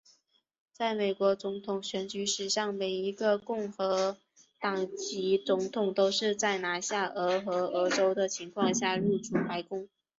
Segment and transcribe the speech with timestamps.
[0.73, 4.17] 在美国总统选举史上每一名共和
[4.59, 9.87] 党籍总统都是在拿下俄亥俄州的情况下入主白宫。